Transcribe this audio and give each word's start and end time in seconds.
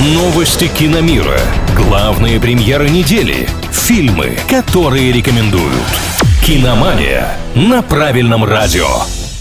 Новости 0.00 0.68
киномира. 0.68 1.40
Главные 1.74 2.38
премьеры 2.38 2.88
недели. 2.88 3.48
Фильмы, 3.72 4.38
которые 4.48 5.10
рекомендуют. 5.10 5.74
Киномания 6.46 7.36
на 7.56 7.82
правильном 7.82 8.44
радио. 8.44 8.86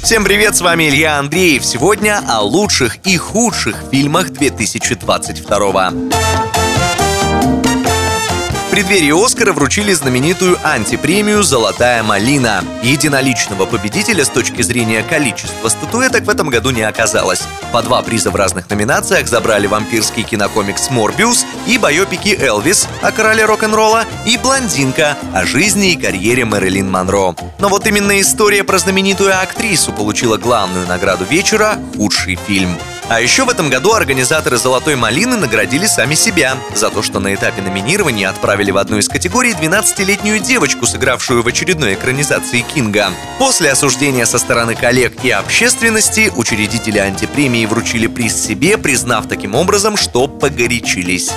Всем 0.01 0.23
привет, 0.23 0.55
с 0.55 0.62
вами 0.62 0.89
Илья 0.89 1.20
Андреев. 1.20 1.63
Сегодня 1.63 2.23
о 2.28 2.41
лучших 2.41 2.97
и 3.05 3.17
худших 3.17 3.83
фильмах 3.91 4.31
2022 4.31 5.91
преддверии 8.78 9.25
Оскара 9.25 9.54
вручили 9.54 9.91
знаменитую 9.91 10.55
антипремию 10.64 11.41
«Золотая 11.41 12.04
малина». 12.04 12.64
Единоличного 12.84 13.66
победителя 13.66 14.23
с 14.23 14.30
точки 14.30 14.61
зрения 14.61 15.02
количества 15.02 15.70
статуэток 15.70 16.25
в 16.25 16.30
этом 16.30 16.50
году 16.50 16.70
не 16.70 16.84
оказалось. 16.84 17.42
По 17.74 17.82
два 17.82 18.04
приза 18.04 18.29
в 18.29 18.36
разных 18.36 18.70
номинациях 18.70 19.28
забрали 19.28 19.66
вампирский 19.66 20.21
кинокомикс 20.21 20.92
«Морбиус» 20.92 21.43
и 21.66 21.79
байопики 21.79 22.37
«Элвис» 22.39 22.87
о 23.01 23.11
короле 23.11 23.46
рок-н-ролла 23.46 24.06
и 24.28 24.37
«Блондинка» 24.37 25.18
о 25.34 25.43
жизни 25.48 25.93
и 25.93 25.98
карьере 25.98 26.46
Мэрилин 26.46 26.87
Монро. 26.87 27.36
Но 27.57 27.70
вот 27.70 27.87
именно 27.87 28.21
история 28.21 28.64
про 28.64 28.78
знаменитую 28.78 29.36
актрису 29.36 29.92
получила 29.92 30.37
главную 30.37 30.86
награду 30.86 31.25
вечера 31.25 31.79
«Худший 31.96 32.36
фильм». 32.36 32.78
А 33.09 33.22
еще 33.22 33.45
в 33.45 33.50
этом 33.50 33.70
году 33.70 33.94
организаторы 33.94 34.58
«Золотой 34.58 34.97
малины» 34.97 35.38
наградили 35.38 35.86
сами 35.86 36.14
себя 36.14 36.58
за 36.75 36.89
то, 36.89 37.02
что 37.02 37.22
на 37.22 37.34
этапе 37.34 37.61
номинирования 37.61 38.28
отправили 38.28 38.72
в 38.72 38.78
одну 38.78 38.98
из 38.98 39.08
категорий 39.08 39.53
12-летнюю 39.53 40.39
девочку, 40.39 40.86
сыгравшую 40.86 41.42
в 41.42 41.48
очередной 41.48 41.94
экранизации 41.94 42.62
Кинга. 42.62 43.12
После 43.39 43.72
осуждения 43.72 44.25
со 44.25 44.38
стороны 44.38 44.75
коллег 44.75 45.23
и 45.23 45.31
общественности 45.31 46.34
учредители 46.36 46.98
антипремии 46.98 47.66
вручили 47.66 48.08
приз 48.08 48.36
себе, 48.36 48.78
признав 48.78 49.30
таким 49.30 49.56
образом, 49.56 49.95
что 49.95 50.28
погорячились. 50.28 51.31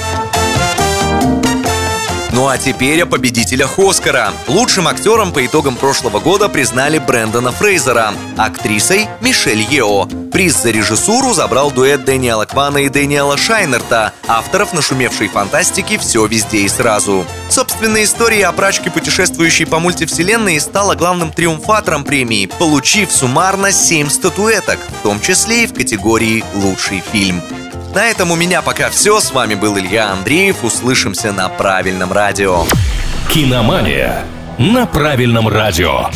Ну 2.40 2.48
а 2.48 2.56
теперь 2.56 3.02
о 3.02 3.06
победителях 3.06 3.78
Оскара. 3.78 4.32
Лучшим 4.48 4.88
актером 4.88 5.30
по 5.30 5.44
итогам 5.44 5.76
прошлого 5.76 6.20
года 6.20 6.48
признали 6.48 6.96
Брэндона 6.96 7.52
Фрейзера, 7.52 8.14
актрисой 8.38 9.08
Мишель 9.20 9.60
Ео. 9.60 10.06
Приз 10.32 10.62
за 10.62 10.70
режиссуру 10.70 11.34
забрал 11.34 11.70
дуэт 11.70 12.06
Дэниела 12.06 12.46
Квана 12.46 12.78
и 12.78 12.88
Дэниела 12.88 13.36
Шайнерта, 13.36 14.14
авторов 14.26 14.72
нашумевшей 14.72 15.28
фантастики 15.28 15.98
«Все 15.98 16.24
везде 16.24 16.60
и 16.60 16.68
сразу». 16.70 17.26
Собственная 17.50 18.04
история 18.04 18.46
о 18.46 18.52
прачке, 18.52 18.90
путешествующей 18.90 19.66
по 19.66 19.78
мультивселенной, 19.78 20.58
стала 20.60 20.94
главным 20.94 21.32
триумфатором 21.32 22.04
премии, 22.04 22.46
получив 22.46 23.12
суммарно 23.12 23.70
7 23.70 24.08
статуэток, 24.08 24.78
в 25.00 25.02
том 25.02 25.20
числе 25.20 25.64
и 25.64 25.66
в 25.66 25.74
категории 25.74 26.42
«Лучший 26.54 27.02
фильм». 27.12 27.42
На 27.94 28.06
этом 28.06 28.30
у 28.30 28.36
меня 28.36 28.62
пока 28.62 28.88
все. 28.88 29.20
С 29.20 29.32
вами 29.32 29.54
был 29.54 29.78
Илья 29.78 30.10
Андреев. 30.10 30.62
Услышимся 30.62 31.32
на 31.32 31.48
правильном 31.48 32.12
радио. 32.12 32.64
Киномания 33.28 34.24
на 34.58 34.86
правильном 34.86 35.48
радио. 35.48 36.08